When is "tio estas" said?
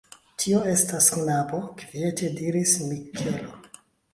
0.43-1.09